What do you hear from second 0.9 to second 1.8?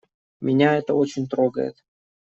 очень трогает.